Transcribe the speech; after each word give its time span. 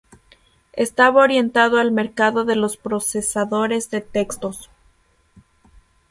Estaba 0.73 1.21
orientado 1.21 1.77
al 1.77 1.91
mercado 1.91 2.43
de 2.43 2.55
los 2.55 2.75
procesadores 2.75 3.91
de 3.91 4.01
textos. 4.01 4.71